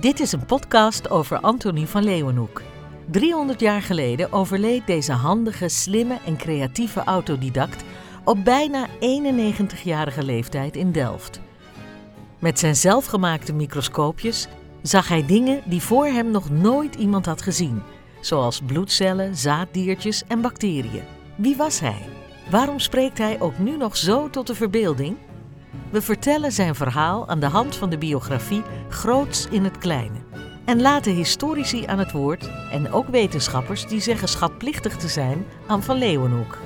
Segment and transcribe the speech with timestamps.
[0.00, 2.62] Dit is een podcast over Antonie van Leeuwenhoek.
[3.10, 7.84] 300 jaar geleden overleed deze handige, slimme en creatieve autodidact
[8.24, 11.40] op bijna 91-jarige leeftijd in Delft.
[12.38, 14.48] Met zijn zelfgemaakte microscoopjes
[14.82, 17.82] zag hij dingen die voor hem nog nooit iemand had gezien,
[18.20, 21.04] zoals bloedcellen, zaaddiertjes en bacteriën.
[21.36, 22.02] Wie was hij?
[22.50, 25.16] Waarom spreekt hij ook nu nog zo tot de verbeelding?
[25.90, 30.18] We vertellen zijn verhaal aan de hand van de biografie Groots in het Kleine.
[30.64, 35.82] En laten historici aan het woord en ook wetenschappers die zeggen schatplichtig te zijn aan
[35.82, 36.58] Van Leeuwenhoek.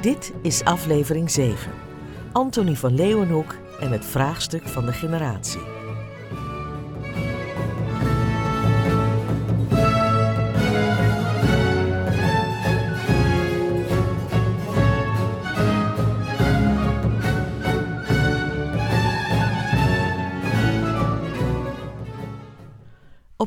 [0.00, 1.72] Dit is aflevering 7.
[2.32, 5.79] Antonie van Leeuwenhoek en het vraagstuk van de generatie.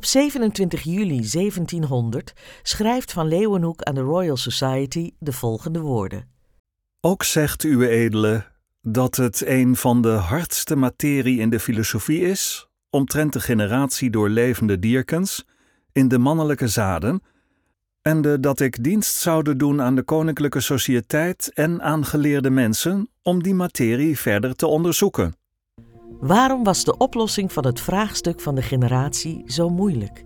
[0.03, 6.27] Op 27 juli 1700 schrijft Van Leeuwenhoek aan de Royal Society de volgende woorden.
[7.01, 8.45] Ook zegt uwe edele
[8.81, 14.29] dat het een van de hardste materie in de filosofie is, omtrent de generatie door
[14.29, 15.45] levende dierkens,
[15.91, 17.21] in de mannelijke zaden,
[18.01, 23.09] en de dat ik dienst zoude doen aan de koninklijke sociëteit en aan geleerde mensen
[23.21, 25.35] om die materie verder te onderzoeken.
[26.19, 30.23] Waarom was de oplossing van het vraagstuk van de generatie zo moeilijk?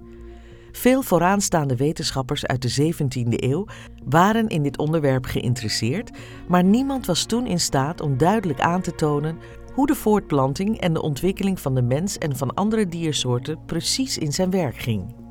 [0.71, 3.65] Veel vooraanstaande wetenschappers uit de 17e eeuw
[4.05, 6.11] waren in dit onderwerp geïnteresseerd,
[6.47, 9.37] maar niemand was toen in staat om duidelijk aan te tonen
[9.73, 14.33] hoe de voortplanting en de ontwikkeling van de mens en van andere diersoorten precies in
[14.33, 15.26] zijn werk ging.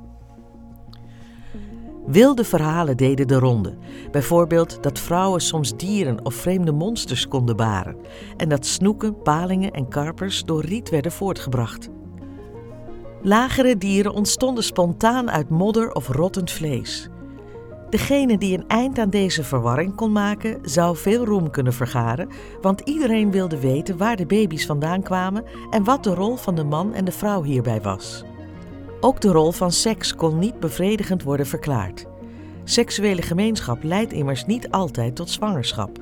[2.06, 3.76] Wilde verhalen deden de ronde.
[4.10, 7.96] Bijvoorbeeld dat vrouwen soms dieren of vreemde monsters konden baren
[8.36, 11.88] en dat snoeken, palingen en karpers door riet werden voortgebracht.
[13.22, 17.08] Lagere dieren ontstonden spontaan uit modder of rottend vlees.
[17.90, 22.28] Degene die een eind aan deze verwarring kon maken, zou veel roem kunnen vergaren,
[22.60, 26.64] want iedereen wilde weten waar de baby's vandaan kwamen en wat de rol van de
[26.64, 28.24] man en de vrouw hierbij was.
[29.06, 32.06] Ook de rol van seks kon niet bevredigend worden verklaard.
[32.64, 35.98] Seksuele gemeenschap leidt immers niet altijd tot zwangerschap.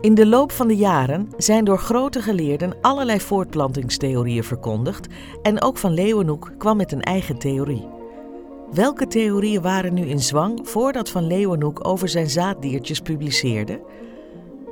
[0.00, 5.06] In de loop van de jaren zijn door grote geleerden allerlei voortplantingstheorieën verkondigd
[5.42, 7.88] en ook Van Leeuwenhoek kwam met een eigen theorie.
[8.72, 13.80] Welke theorieën waren nu in zwang voordat Van Leeuwenhoek over zijn zaaddiertjes publiceerde?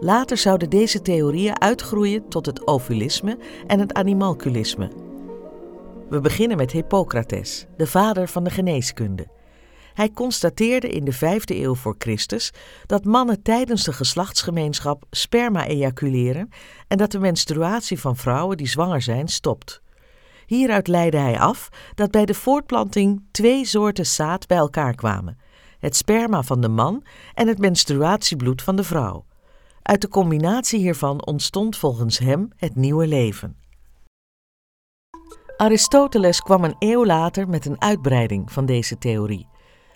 [0.01, 5.06] Later zouden deze theorieën uitgroeien tot het ovulisme en het animalculisme.
[6.09, 9.27] We beginnen met Hippocrates, de vader van de geneeskunde.
[9.95, 12.53] Hij constateerde in de vijfde eeuw voor Christus
[12.87, 16.49] dat mannen tijdens de geslachtsgemeenschap sperma ejaculeren
[16.89, 19.83] en dat de menstruatie van vrouwen die zwanger zijn stopt.
[20.47, 25.39] Hieruit leidde hij af dat bij de voortplanting twee soorten zaad bij elkaar kwamen:
[25.79, 29.25] het sperma van de man en het menstruatiebloed van de vrouw.
[29.83, 33.57] Uit de combinatie hiervan ontstond volgens hem het nieuwe leven.
[35.57, 39.49] Aristoteles kwam een eeuw later met een uitbreiding van deze theorie.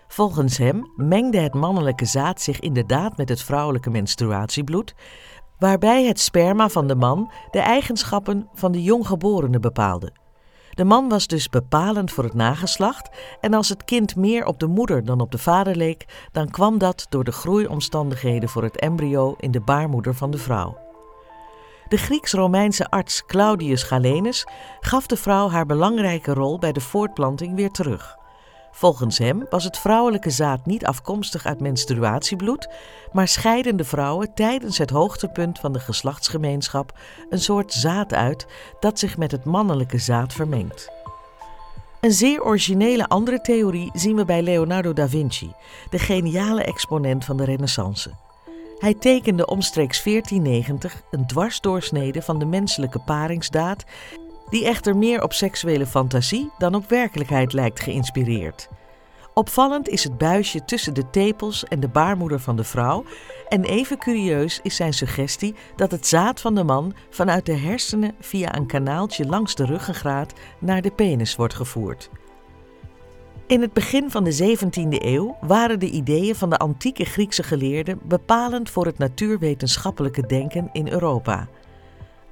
[0.09, 4.95] Volgens hem mengde het mannelijke zaad zich inderdaad met het vrouwelijke menstruatiebloed,
[5.59, 10.13] waarbij het sperma van de man de eigenschappen van de jonggeborene bepaalde.
[10.71, 13.11] De man was dus bepalend voor het nageslacht
[13.41, 16.79] en als het kind meer op de moeder dan op de vader leek, dan kwam
[16.79, 20.90] dat door de groeiomstandigheden voor het embryo in de baarmoeder van de vrouw.
[21.91, 24.47] De Grieks-Romeinse arts Claudius Galenus
[24.81, 28.17] gaf de vrouw haar belangrijke rol bij de voortplanting weer terug.
[28.73, 32.69] Volgens hem was het vrouwelijke zaad niet afkomstig uit menstruatiebloed,
[33.13, 36.99] maar scheiden de vrouwen tijdens het hoogtepunt van de geslachtsgemeenschap
[37.31, 38.47] een soort zaad uit
[38.81, 40.91] dat zich met het mannelijke zaad vermengt.
[42.01, 45.53] Een zeer originele andere theorie zien we bij Leonardo da Vinci,
[45.91, 48.11] de geniale exponent van de Renaissance.
[48.81, 53.85] Hij tekende omstreeks 1490 een dwarsdoorsnede van de menselijke paringsdaad,
[54.51, 58.69] die echter meer op seksuele fantasie dan op werkelijkheid lijkt geïnspireerd.
[59.35, 63.05] Opvallend is het buisje tussen de tepels en de baarmoeder van de vrouw,
[63.49, 68.15] en even curieus is zijn suggestie dat het zaad van de man vanuit de hersenen
[68.21, 72.11] via een kanaaltje langs de ruggengraat naar de penis wordt gevoerd.
[73.51, 78.01] In het begin van de 17e eeuw waren de ideeën van de antieke Griekse geleerden
[78.03, 81.49] bepalend voor het natuurwetenschappelijke denken in Europa.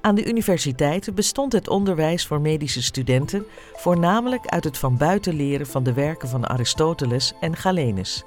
[0.01, 5.67] Aan de universiteiten bestond het onderwijs voor medische studenten voornamelijk uit het van buiten leren
[5.67, 8.23] van de werken van Aristoteles en Galenus.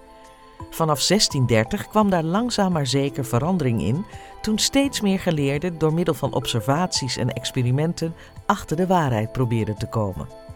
[0.71, 4.05] Vanaf 1630 kwam daar langzaam maar zeker verandering in,
[4.43, 8.15] toen steeds meer geleerden door middel van observaties en experimenten
[8.47, 10.52] achter de waarheid probeerden te komen.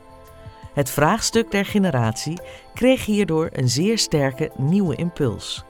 [0.76, 2.40] Het vraagstuk der generatie
[2.74, 5.64] kreeg hierdoor een zeer sterke nieuwe impuls.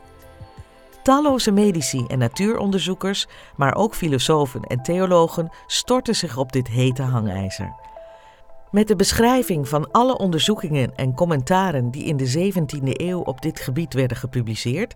[1.03, 3.27] Talloze medici en natuuronderzoekers,
[3.57, 7.75] maar ook filosofen en theologen stortten zich op dit hete hangijzer.
[8.71, 13.61] Met de beschrijving van alle onderzoekingen en commentaren die in de 17e eeuw op dit
[13.61, 14.95] gebied werden gepubliceerd,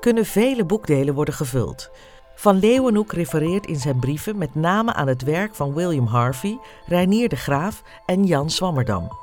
[0.00, 1.90] kunnen vele boekdelen worden gevuld.
[2.34, 7.28] Van Leeuwenhoek refereert in zijn brieven met name aan het werk van William Harvey, Reinier
[7.28, 9.21] de Graaf en Jan Swammerdam.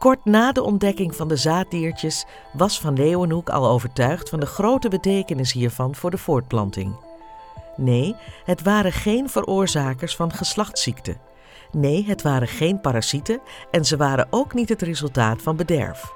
[0.00, 4.88] Kort na de ontdekking van de zaaddiertjes was Van Leeuwenhoek al overtuigd van de grote
[4.88, 6.96] betekenis hiervan voor de voortplanting.
[7.76, 11.16] Nee, het waren geen veroorzakers van geslachtsziekten.
[11.72, 16.12] Nee, het waren geen parasieten en ze waren ook niet het resultaat van bederf.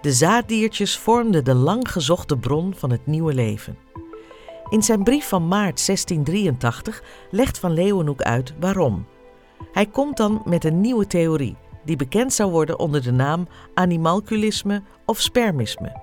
[0.00, 3.78] De zaaddiertjes vormden de lang gezochte bron van het nieuwe leven.
[4.68, 9.06] In zijn brief van maart 1683 legt Van Leeuwenhoek uit waarom.
[9.72, 11.56] Hij komt dan met een nieuwe theorie,
[11.88, 16.00] die bekend zou worden onder de naam animalculisme of spermisme.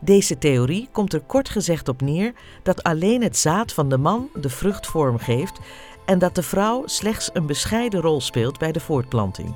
[0.00, 2.32] Deze theorie komt er kort gezegd op neer
[2.62, 5.58] dat alleen het zaad van de man de vrucht vormgeeft
[6.06, 9.54] en dat de vrouw slechts een bescheiden rol speelt bij de voortplanting.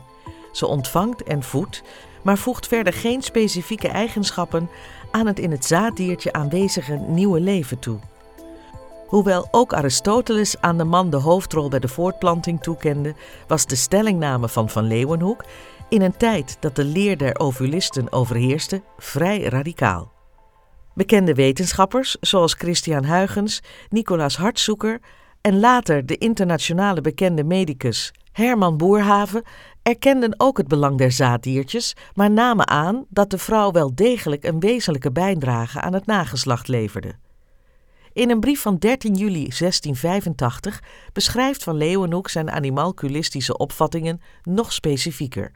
[0.53, 1.83] Ze ontvangt en voedt,
[2.23, 4.71] maar voegt verder geen specifieke eigenschappen
[5.11, 7.99] aan het in het zaaddiertje aanwezige nieuwe leven toe.
[9.11, 13.15] Hoewel ook Aristoteles aan de man de hoofdrol bij de voortplanting toekende,
[13.47, 15.45] was de stellingname van Van Leeuwenhoek
[15.89, 20.13] in een tijd dat de leer der ovulisten overheerste vrij radicaal.
[20.95, 25.01] Bekende wetenschappers zoals Christian Huygens, Nicolaas Hartzoeker
[25.41, 29.43] en later de internationale bekende medicus Herman Boerhaven
[29.83, 34.61] erkenden ook het belang der zaaddiertjes, maar namen aan dat de vrouw wel degelijk een
[34.61, 37.15] wezenlijke bijdrage aan het nageslacht leverde.
[38.13, 45.53] In een brief van 13 juli 1685 beschrijft Van Leeuwenhoek zijn animalculistische opvattingen nog specifieker.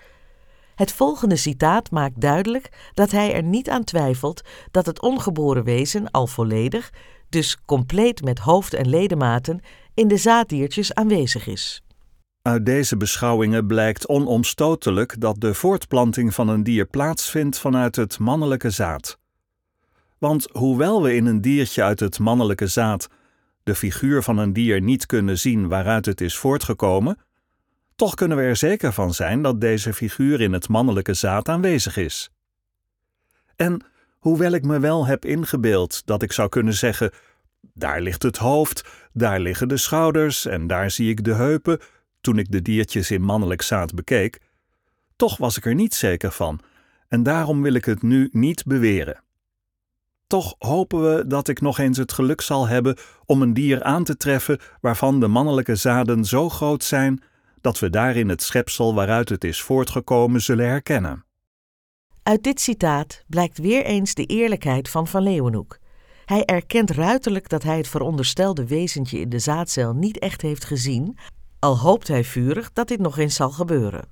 [0.74, 6.10] Het volgende citaat maakt duidelijk dat hij er niet aan twijfelt dat het ongeboren wezen
[6.10, 6.90] al volledig,
[7.28, 9.60] dus compleet met hoofd en ledematen,
[9.94, 11.82] in de zaaddiertjes aanwezig is.
[12.42, 18.70] Uit deze beschouwingen blijkt onomstotelijk dat de voortplanting van een dier plaatsvindt vanuit het mannelijke
[18.70, 19.18] zaad.
[20.24, 23.08] Want hoewel we in een diertje uit het mannelijke zaad
[23.62, 27.18] de figuur van een dier niet kunnen zien waaruit het is voortgekomen,
[27.96, 31.96] toch kunnen we er zeker van zijn dat deze figuur in het mannelijke zaad aanwezig
[31.96, 32.30] is.
[33.56, 33.84] En
[34.18, 37.10] hoewel ik me wel heb ingebeeld dat ik zou kunnen zeggen:
[37.74, 41.80] daar ligt het hoofd, daar liggen de schouders en daar zie ik de heupen,
[42.20, 44.40] toen ik de diertjes in mannelijk zaad bekeek,
[45.16, 46.60] toch was ik er niet zeker van,
[47.08, 49.23] en daarom wil ik het nu niet beweren.
[50.26, 54.04] Toch hopen we dat ik nog eens het geluk zal hebben om een dier aan
[54.04, 57.22] te treffen waarvan de mannelijke zaden zo groot zijn
[57.60, 61.24] dat we daarin het schepsel waaruit het is voortgekomen zullen herkennen.
[62.22, 65.78] Uit dit citaat blijkt weer eens de eerlijkheid van Van Leeuwenhoek.
[66.24, 71.18] Hij erkent ruiterlijk dat hij het veronderstelde wezentje in de zaadcel niet echt heeft gezien,
[71.58, 74.08] al hoopt hij vurig dat dit nog eens zal gebeuren.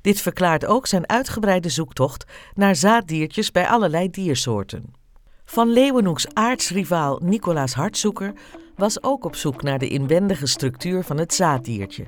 [0.00, 2.24] Dit verklaart ook zijn uitgebreide zoektocht
[2.54, 5.00] naar zaaddiertjes bij allerlei diersoorten.
[5.44, 8.32] Van Leeuwenhoeks aartsrivaal Nicolaas Hartzoeker
[8.76, 12.04] was ook op zoek naar de inwendige structuur van het zaaddiertje.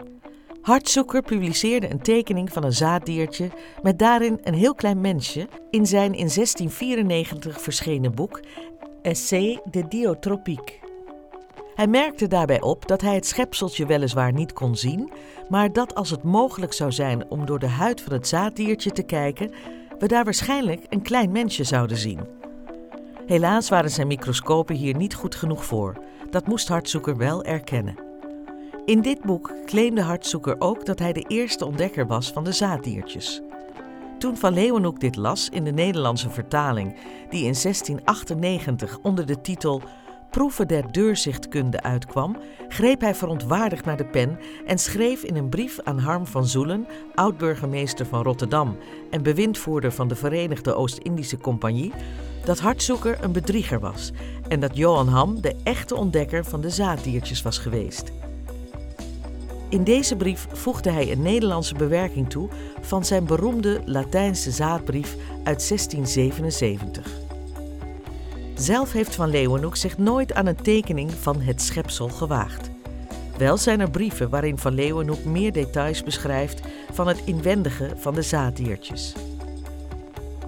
[0.61, 3.51] Hartzoeker publiceerde een tekening van een zaaddiertje
[3.83, 8.41] met daarin een heel klein mensje in zijn in 1694 verschenen boek
[9.03, 10.83] Essai de Diotropique.
[11.75, 15.13] Hij merkte daarbij op dat hij het schepseltje weliswaar niet kon zien,
[15.49, 19.03] maar dat als het mogelijk zou zijn om door de huid van het zaaddiertje te
[19.03, 19.53] kijken,
[19.99, 22.44] we daar waarschijnlijk een klein mensje zouden zien.
[23.27, 25.97] Helaas waren zijn microscopen hier niet goed genoeg voor.
[26.31, 27.95] Dat moest Hartzoeker wel erkennen.
[28.85, 33.43] In dit boek claimde Hartzoeker ook dat hij de eerste ontdekker was van de zaaddiertjes.
[34.19, 36.97] Toen Van Leeuwenhoek dit las in de Nederlandse vertaling,
[37.29, 39.83] die in 1698 onder de titel
[40.31, 42.37] Proeven der Deurzichtkunde uitkwam,
[42.69, 46.87] greep hij verontwaardigd naar de pen en schreef in een brief aan Harm van Zoelen,
[47.15, 48.77] oud-burgemeester van Rotterdam
[49.11, 51.93] en bewindvoerder van de Verenigde Oost-Indische Compagnie,
[52.45, 54.13] dat Hartzoeker een bedrieger was
[54.49, 58.13] en dat Johan Ham de echte ontdekker van de zaaddiertjes was geweest.
[59.69, 62.49] In deze brief voegde hij een Nederlandse bewerking toe
[62.81, 67.11] van zijn beroemde Latijnse zaadbrief uit 1677.
[68.55, 72.71] Zelf heeft Van Leeuwenhoek zich nooit aan een tekening van het schepsel gewaagd.
[73.39, 76.61] Wel zijn er brieven waarin Van Leeuwenhoek meer details beschrijft
[76.93, 79.15] van het inwendige van de zaaddiertjes.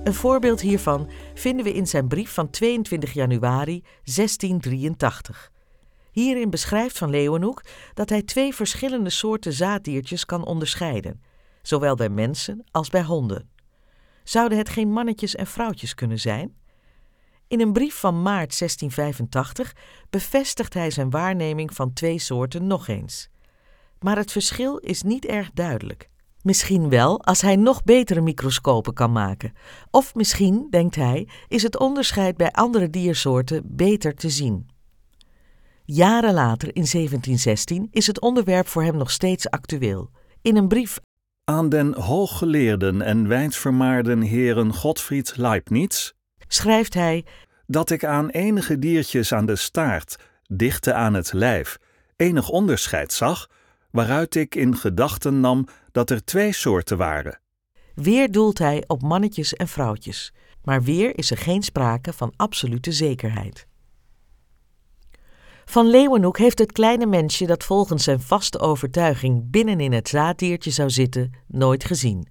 [0.07, 5.51] Een voorbeeld hiervan vinden we in zijn brief van 22 januari 1683.
[6.11, 7.63] Hierin beschrijft Van Leeuwenhoek
[7.95, 11.23] dat hij twee verschillende soorten zaaddiertjes kan onderscheiden.
[11.63, 13.51] zowel bij mensen als bij honden.
[14.25, 16.57] Zouden het geen mannetjes en vrouwtjes kunnen zijn?
[17.49, 19.73] In een brief van maart 1685
[20.11, 23.29] bevestigt hij zijn waarneming van twee soorten nog eens.
[24.01, 26.09] Maar het verschil is niet erg duidelijk.
[26.47, 29.53] Misschien wel als hij nog betere microscopen kan maken.
[29.91, 34.69] Of misschien, denkt hij, is het onderscheid bij andere diersoorten beter te zien.
[35.85, 40.11] Jaren later, in 1716, is het onderwerp voor hem nog steeds actueel.
[40.43, 40.99] In een brief
[41.45, 46.13] aan den hooggeleerden en wijnsvermaarden heren Godfried Leibniz
[46.49, 47.25] schrijft hij
[47.67, 51.79] dat ik aan enige diertjes aan de staart, dichte aan het lijf,
[52.17, 53.49] enig onderscheid zag,
[53.97, 57.41] waaruit ik in gedachten nam dat er twee soorten waren.
[57.95, 62.93] Weer doelt hij op mannetjes en vrouwtjes, maar weer is er geen sprake van absolute
[62.93, 63.67] zekerheid.
[65.65, 70.91] Van Leeuwenhoek heeft het kleine mensje dat volgens zijn vaste overtuiging binnenin het zaaddiertje zou
[70.91, 72.29] zitten, nooit gezien.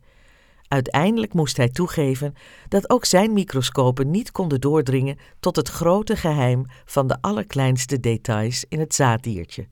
[0.68, 2.34] Uiteindelijk moest hij toegeven
[2.68, 8.66] dat ook zijn microscopen niet konden doordringen tot het grote geheim van de allerkleinste details
[8.70, 9.68] in het zaaddiertje.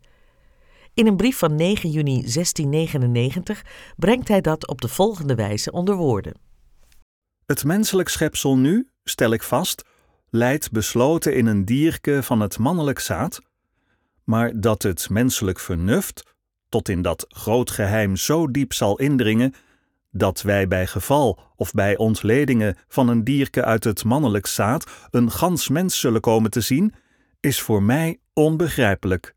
[0.94, 3.66] In een brief van 9 juni 1699
[3.98, 6.34] brengt hij dat op de volgende wijze onder woorden.
[7.46, 9.84] Het menselijk schepsel nu, stel ik vast,
[10.30, 13.42] leidt besloten in een dierke van het mannelijk zaad,
[14.24, 16.34] maar dat het menselijk vernuft
[16.70, 19.54] tot in dat groot geheim zo diep zal indringen
[20.12, 25.32] dat wij bij geval of bij ontledingen van een dierke uit het mannelijk zaad een
[25.32, 26.94] gans mens zullen komen te zien,
[27.40, 29.36] is voor mij onbegrijpelijk.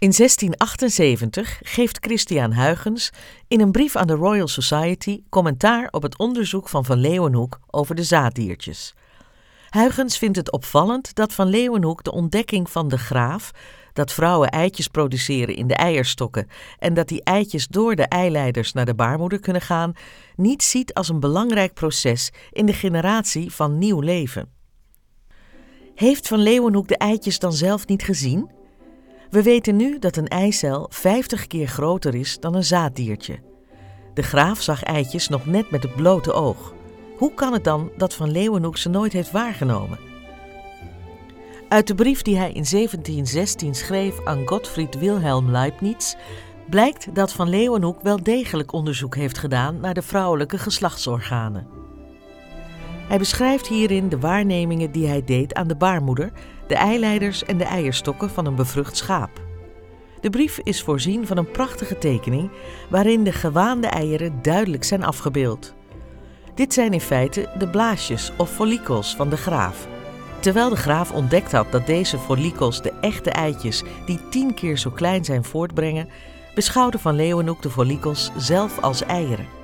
[0.00, 3.10] In 1678 geeft Christian Huygens
[3.48, 7.94] in een brief aan de Royal Society commentaar op het onderzoek van Van Leeuwenhoek over
[7.94, 8.94] de zaaddiertjes.
[9.70, 13.50] Huygens vindt het opvallend dat Van Leeuwenhoek de ontdekking van de graaf
[13.92, 16.46] dat vrouwen eitjes produceren in de eierstokken
[16.78, 19.92] en dat die eitjes door de eileiders naar de baarmoeder kunnen gaan,
[20.36, 24.52] niet ziet als een belangrijk proces in de generatie van nieuw leven.
[25.94, 28.58] Heeft Van Leeuwenhoek de eitjes dan zelf niet gezien?
[29.30, 33.38] We weten nu dat een eicel 50 keer groter is dan een zaaddiertje.
[34.14, 36.74] De graaf zag eitjes nog net met het blote oog.
[37.16, 39.98] Hoe kan het dan dat Van Leeuwenhoek ze nooit heeft waargenomen?
[41.68, 46.14] Uit de brief die hij in 1716 schreef aan Gottfried Wilhelm Leibniz
[46.70, 51.79] blijkt dat Van Leeuwenhoek wel degelijk onderzoek heeft gedaan naar de vrouwelijke geslachtsorganen.
[53.10, 56.32] Hij beschrijft hierin de waarnemingen die hij deed aan de baarmoeder,
[56.66, 59.30] de eileiders en de eierstokken van een bevrucht schaap.
[60.20, 62.50] De brief is voorzien van een prachtige tekening
[62.90, 65.74] waarin de gewaande eieren duidelijk zijn afgebeeld.
[66.54, 69.88] Dit zijn in feite de blaasjes of follikels van de graaf
[70.40, 74.90] Terwijl de graaf ontdekt had dat deze follikels de echte eitjes, die tien keer zo
[74.90, 76.08] klein zijn, voortbrengen,
[76.54, 79.59] beschouwde Van Leeuwenhoek de follikels zelf als eieren.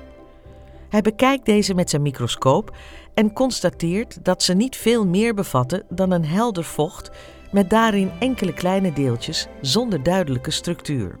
[0.89, 2.75] Hij bekijkt deze met zijn microscoop
[3.13, 7.11] en constateert dat ze niet veel meer bevatten dan een helder vocht
[7.51, 11.19] met daarin enkele kleine deeltjes zonder duidelijke structuur.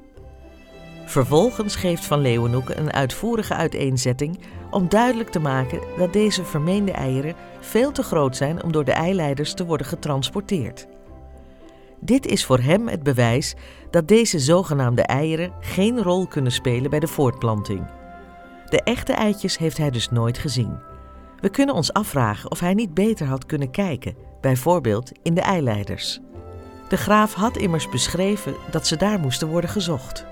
[1.05, 4.39] Vervolgens geeft Van Leeuwenhoek een uitvoerige uiteenzetting
[4.71, 8.91] om duidelijk te maken dat deze vermeende eieren veel te groot zijn om door de
[8.91, 10.87] eileiders te worden getransporteerd.
[11.99, 13.55] Dit is voor hem het bewijs
[13.91, 17.96] dat deze zogenaamde eieren geen rol kunnen spelen bij de voortplanting.
[18.69, 20.79] De echte eitjes heeft hij dus nooit gezien.
[21.39, 26.19] We kunnen ons afvragen of hij niet beter had kunnen kijken, bijvoorbeeld in de eileiders.
[26.89, 30.25] De graaf had immers beschreven dat ze daar moesten worden gezocht.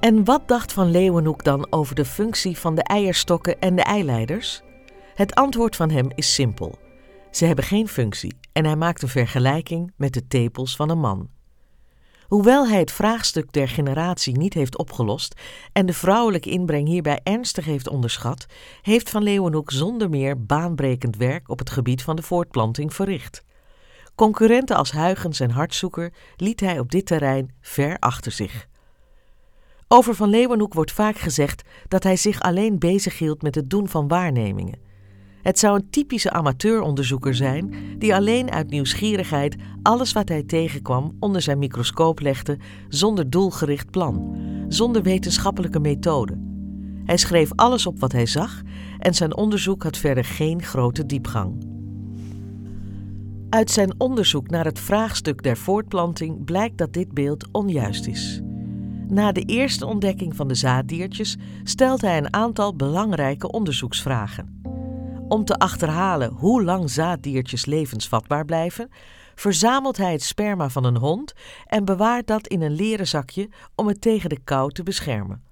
[0.00, 4.62] En wat dacht Van Leeuwenhoek dan over de functie van de eierstokken en de eileiders?
[5.14, 6.78] Het antwoord van hem is simpel.
[7.30, 11.28] Ze hebben geen functie en hij maakt een vergelijking met de tepels van een man.
[12.30, 15.40] Hoewel hij het vraagstuk der generatie niet heeft opgelost
[15.72, 18.46] en de vrouwelijke inbreng hierbij ernstig heeft onderschat,
[18.82, 23.44] heeft Van Leeuwenhoek zonder meer baanbrekend werk op het gebied van de voortplanting verricht.
[24.14, 28.66] Concurrenten als Huygens en Hartzoeker liet hij op dit terrein ver achter zich.
[29.88, 34.08] Over Van Leeuwenhoek wordt vaak gezegd dat hij zich alleen bezighield met het doen van
[34.08, 34.89] waarnemingen.
[35.42, 41.42] Het zou een typische amateuronderzoeker zijn die alleen uit nieuwsgierigheid alles wat hij tegenkwam onder
[41.42, 44.36] zijn microscoop legde zonder doelgericht plan,
[44.68, 46.38] zonder wetenschappelijke methode.
[47.04, 48.62] Hij schreef alles op wat hij zag
[48.98, 51.68] en zijn onderzoek had verder geen grote diepgang.
[53.50, 58.40] Uit zijn onderzoek naar het vraagstuk der voortplanting blijkt dat dit beeld onjuist is.
[59.08, 64.59] Na de eerste ontdekking van de zaaddiertjes stelt hij een aantal belangrijke onderzoeksvragen.
[65.30, 68.90] Om te achterhalen hoe lang zaaddiertjes levensvatbaar blijven,
[69.34, 71.32] verzamelt hij het sperma van een hond
[71.66, 75.42] en bewaart dat in een leren zakje om het tegen de kou te beschermen.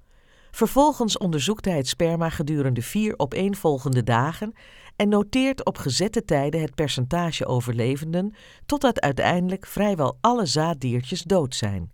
[0.50, 4.52] Vervolgens onderzoekt hij het sperma gedurende vier opeenvolgende dagen
[4.96, 8.34] en noteert op gezette tijden het percentage overlevenden,
[8.66, 11.92] totdat uiteindelijk vrijwel alle zaaddiertjes dood zijn.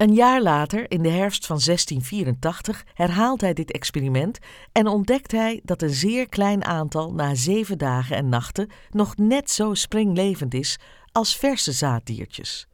[0.00, 4.38] Een jaar later, in de herfst van 1684, herhaalt hij dit experiment
[4.72, 9.50] en ontdekt hij dat een zeer klein aantal na zeven dagen en nachten nog net
[9.50, 10.78] zo springlevend is
[11.12, 12.68] als verse zaaddiertjes.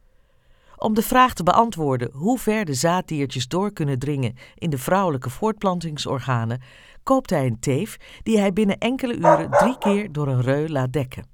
[0.77, 5.29] Om de vraag te beantwoorden hoe ver de zaaddiertjes door kunnen dringen in de vrouwelijke
[5.29, 6.61] voortplantingsorganen,
[7.03, 10.93] koopt hij een teef die hij binnen enkele uren drie keer door een reu laat
[10.93, 11.25] dekken.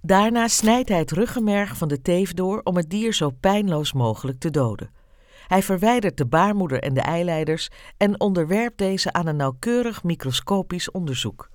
[0.00, 4.38] Daarna snijdt hij het ruggenmerg van de teef door om het dier zo pijnloos mogelijk
[4.38, 5.00] te doden.
[5.46, 11.50] Hij verwijdert de baarmoeder en de eileiders en onderwerpt deze aan een nauwkeurig microscopisch onderzoek.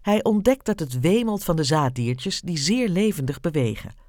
[0.00, 4.06] Hij ontdekt dat het wemelt van de zaaddiertjes die zeer levendig bewegen.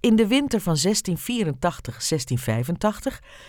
[0.00, 0.82] In de winter van 1684-1685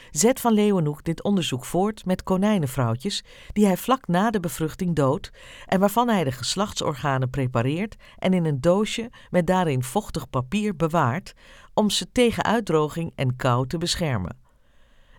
[0.10, 3.24] zet Van Leeuwenhoek dit onderzoek voort met konijnenvrouwtjes
[3.54, 5.32] die hij vlak na de bevruchting doodt
[5.66, 11.34] en waarvan hij de geslachtsorganen prepareert en in een doosje met daarin vochtig papier bewaart
[11.74, 14.41] om ze tegen uitdroging en kou te beschermen.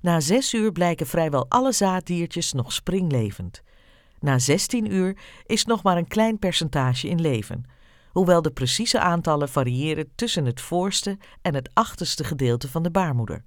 [0.02, 3.62] Na zes uur blijken vrijwel alle zaaddiertjes nog springlevend.
[4.20, 5.16] Na 16 uur
[5.46, 7.64] is nog maar een klein percentage in leven,
[8.10, 13.44] hoewel de precieze aantallen variëren tussen het voorste en het achterste gedeelte van de baarmoeder.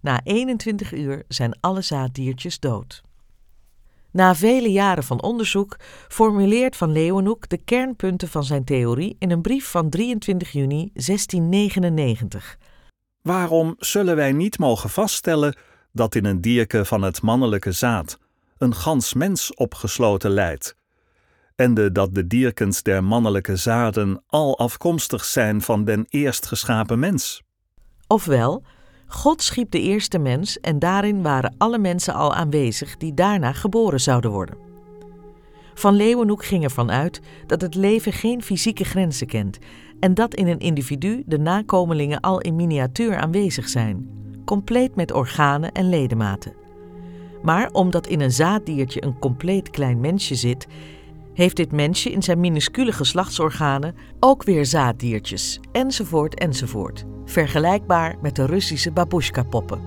[0.00, 3.02] Na 21 uur zijn alle zaaddiertjes dood.
[4.10, 5.76] Na vele jaren van onderzoek
[6.08, 12.58] formuleert Van Leeuwenhoek de kernpunten van zijn theorie in een brief van 23 juni 1699.
[13.22, 15.56] Waarom zullen wij niet mogen vaststellen
[15.98, 18.18] dat in een dierke van het mannelijke zaad
[18.58, 20.76] een gans mens opgesloten leidt,
[21.54, 26.98] en de dat de dierkens der mannelijke zaden al afkomstig zijn van den eerst geschapen
[26.98, 27.42] mens.
[28.06, 28.62] Ofwel,
[29.06, 34.00] God schiep de eerste mens en daarin waren alle mensen al aanwezig die daarna geboren
[34.00, 34.56] zouden worden.
[35.74, 39.58] Van Leeuwenhoek ging ervan uit dat het leven geen fysieke grenzen kent
[40.00, 44.18] en dat in een individu de nakomelingen al in miniatuur aanwezig zijn,
[44.48, 46.52] compleet met organen en ledematen.
[47.42, 50.66] Maar omdat in een zaaddiertje een compleet klein mensje zit,
[51.34, 58.46] heeft dit mensje in zijn minuscule geslachtsorganen ook weer zaaddiertjes, enzovoort enzovoort, vergelijkbaar met de
[58.46, 59.80] Russische babushka-poppen.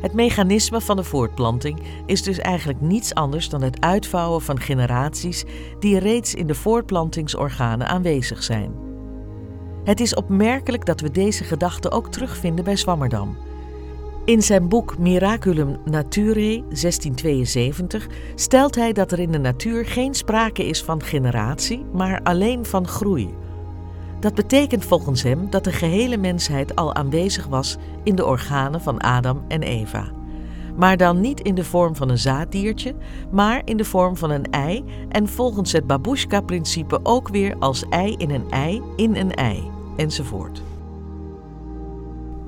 [0.00, 5.44] Het mechanisme van de voortplanting is dus eigenlijk niets anders dan het uitvouwen van generaties
[5.78, 8.74] die reeds in de voortplantingsorganen aanwezig zijn.
[9.84, 13.36] Het is opmerkelijk dat we deze gedachte ook terugvinden bij Zwammerdam.
[14.24, 20.66] In zijn boek Miraculum Naturae 1672 stelt hij dat er in de natuur geen sprake
[20.66, 23.34] is van generatie, maar alleen van groei.
[24.20, 29.00] Dat betekent volgens hem dat de gehele mensheid al aanwezig was in de organen van
[29.00, 30.10] Adam en Eva.
[30.76, 32.94] Maar dan niet in de vorm van een zaaddiertje,
[33.30, 38.14] maar in de vorm van een ei en volgens het babushka-principe ook weer als ei
[38.18, 39.62] in een ei in een ei,
[39.96, 40.62] enzovoort.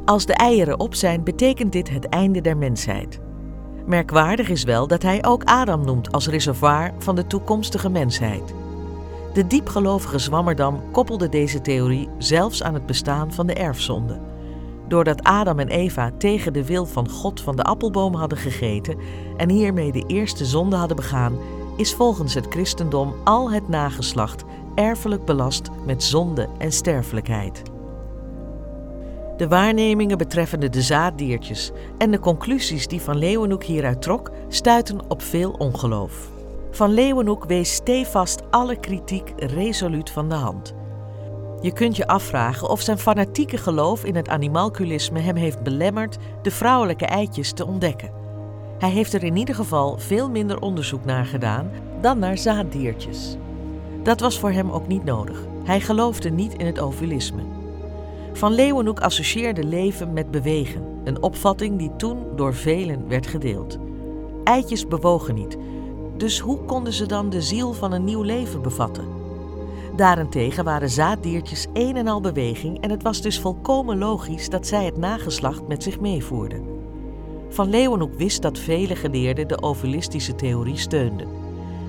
[0.05, 3.21] Als de eieren op zijn, betekent dit het einde der mensheid.
[3.87, 8.55] Merkwaardig is wel dat hij ook Adam noemt als reservoir van de toekomstige mensheid.
[9.33, 14.21] De diepgelovige Zwammerdam koppelde deze theorie zelfs aan het bestaan van de erfzonde.
[14.89, 18.99] Doordat Adam en Eva tegen de wil van God van de appelboom hadden gegeten
[19.37, 21.39] en hiermee de eerste zonde hadden begaan,
[21.77, 27.74] is volgens het christendom al het nageslacht erfelijk belast met zonde en sterfelijkheid.
[29.37, 35.23] De waarnemingen betreffende de zaaddiertjes en de conclusies die Van Leeuwenhoek hieruit trok, stuiten op
[35.23, 36.29] veel ongeloof.
[36.71, 40.75] Van Leeuwenhoek wees stevast alle kritiek resoluut van de hand.
[41.61, 46.51] Je kunt je afvragen of zijn fanatieke geloof in het animalculisme hem heeft belemmerd de
[46.51, 48.11] vrouwelijke eitjes te ontdekken.
[48.79, 51.71] Hij heeft er in ieder geval veel minder onderzoek naar gedaan
[52.01, 53.37] dan naar zaaddiertjes.
[54.03, 55.45] Dat was voor hem ook niet nodig.
[55.65, 57.64] Hij geloofde niet in het ovulisme.
[58.35, 63.79] Van Leeuwenhoek associeerde leven met bewegen, een opvatting die toen door velen werd gedeeld.
[64.45, 65.57] Eitjes bewogen niet,
[66.17, 69.05] dus hoe konden ze dan de ziel van een nieuw leven bevatten?
[69.97, 74.85] Daarentegen waren zaaddiertjes een en al beweging en het was dus volkomen logisch dat zij
[74.85, 76.65] het nageslacht met zich meevoerden.
[77.49, 81.44] Van Leeuwenhoek wist dat vele geleerden de ovulistische theorie steunden.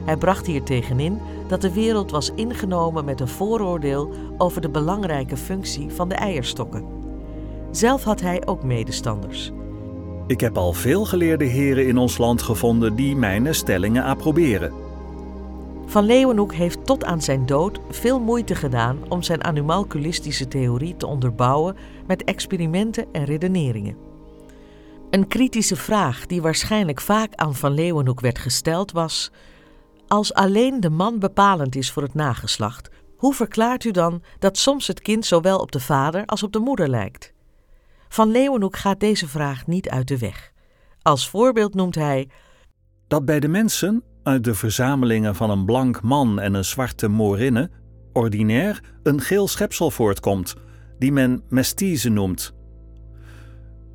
[0.05, 5.37] Hij bracht hier tegenin dat de wereld was ingenomen met een vooroordeel over de belangrijke
[5.37, 6.85] functie van de eierstokken.
[7.71, 9.51] Zelf had hij ook medestanders.
[10.27, 14.73] Ik heb al veel geleerde heren in ons land gevonden die mijn stellingen approberen.
[15.85, 21.07] Van Leeuwenhoek heeft tot aan zijn dood veel moeite gedaan om zijn animalculistische theorie te
[21.07, 21.75] onderbouwen
[22.07, 23.95] met experimenten en redeneringen.
[25.09, 29.31] Een kritische vraag die waarschijnlijk vaak aan Van Leeuwenhoek werd gesteld was:
[30.07, 34.87] Als alleen de man bepalend is voor het nageslacht, hoe verklaart u dan dat soms
[34.87, 37.33] het kind zowel op de vader als op de moeder lijkt?
[38.09, 40.51] Van Leeuwenhoek gaat deze vraag niet uit de weg.
[41.01, 42.29] Als voorbeeld noemt hij
[43.07, 47.69] dat bij de mensen uit de verzamelingen van een blank man en een zwarte morinne
[48.13, 50.55] ordinair een geel schepsel voortkomt,
[50.99, 52.53] die men mestize noemt.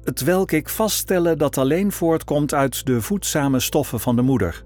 [0.02, 4.64] Het welk ik vaststellen dat alleen voortkomt uit de voedzame stoffen van de moeder.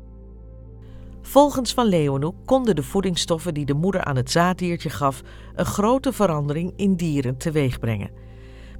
[1.26, 5.22] Volgens Van Leeuwenhoek konden de voedingsstoffen die de moeder aan het zaaddiertje gaf
[5.54, 8.10] een grote verandering in dieren teweegbrengen.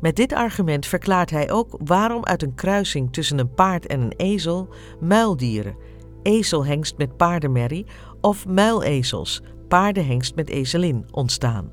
[0.01, 4.13] Met dit argument verklaart hij ook waarom uit een kruising tussen een paard en een
[4.17, 4.69] ezel
[5.01, 5.77] muildieren,
[6.23, 7.87] ezelhengst met paardenmerrie
[8.21, 11.73] of muilezels, paardenhengst met ezelin, ontstaan.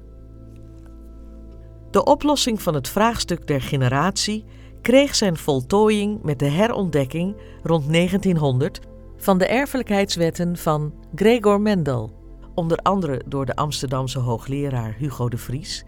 [1.92, 4.46] De oplossing van het vraagstuk der generatie
[4.82, 8.80] kreeg zijn voltooiing met de herontdekking rond 1900
[9.22, 12.12] van de erfelijkheidswetten van Gregor Mendel,
[12.56, 15.84] onder andere door de Amsterdamse hoogleraar Hugo de Vries,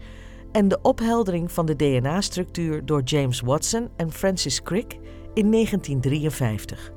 [0.52, 4.92] en de opheldering van de DNA-structuur door James Watson en Francis Crick
[5.34, 6.92] in 1953.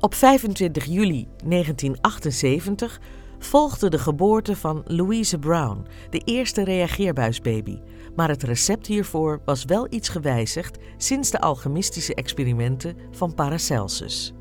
[0.00, 3.00] Op 25 juli 1978
[3.38, 7.78] volgde de geboorte van Louise Brown, de eerste reageerbuisbaby,
[8.16, 14.35] maar het recept hiervoor was wel iets gewijzigd sinds de alchemistische experimenten van Paracelsus.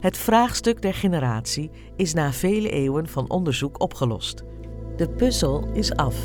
[0.00, 4.42] Het vraagstuk der generatie is na vele eeuwen van onderzoek opgelost.
[4.96, 6.16] De puzzel is af.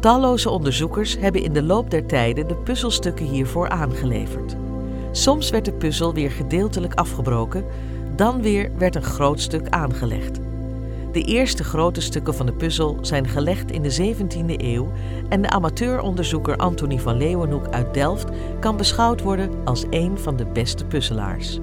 [0.00, 4.56] Talloze onderzoekers hebben in de loop der tijden de puzzelstukken hiervoor aangeleverd.
[5.10, 7.64] Soms werd de puzzel weer gedeeltelijk afgebroken,
[8.16, 10.40] dan weer werd een groot stuk aangelegd.
[11.12, 14.92] De eerste grote stukken van de puzzel zijn gelegd in de 17e eeuw
[15.28, 18.28] en de amateuronderzoeker Anthony van Leeuwenhoek uit Delft
[18.60, 21.60] kan beschouwd worden als een van de beste puzzelaars.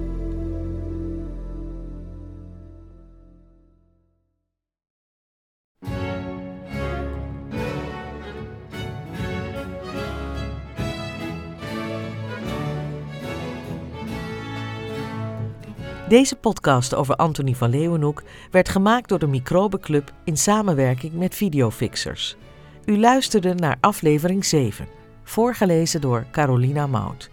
[16.12, 22.36] Deze podcast over Anthony van Leeuwenhoek werd gemaakt door de Microbenclub in samenwerking met Videofixers.
[22.84, 24.88] U luisterde naar aflevering 7,
[25.24, 27.30] voorgelezen door Carolina Mout.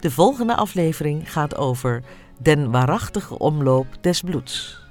[0.00, 2.02] De volgende aflevering gaat over
[2.38, 4.83] Den waarachtige omloop des bloeds.